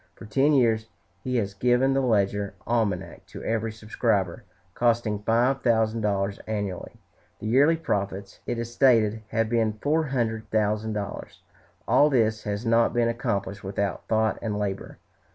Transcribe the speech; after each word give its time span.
For 0.15 0.25
ten 0.25 0.53
years 0.53 0.87
he 1.23 1.35
has 1.35 1.53
given 1.53 1.93
the 1.93 2.01
"Ledger 2.01 2.55
Almanac" 2.65 3.27
to 3.27 3.43
every 3.43 3.71
subscriber, 3.71 4.43
costing 4.73 5.21
five 5.21 5.61
thousand 5.61 6.01
dollars 6.01 6.39
annually. 6.47 6.93
The 7.39 7.45
yearly 7.45 7.77
profits, 7.77 8.39
it 8.47 8.57
is 8.57 8.73
stated, 8.73 9.21
have 9.27 9.47
been 9.47 9.73
four 9.73 10.05
hundred 10.05 10.49
thousand 10.49 10.93
dollars. 10.93 11.43
All 11.87 12.09
this 12.09 12.45
has 12.45 12.65
not 12.65 12.95
been 12.95 13.09
accomplished 13.09 13.63
without 13.63 14.07
thought 14.07 14.39
and 14.41 14.57
labor. 14.57 14.97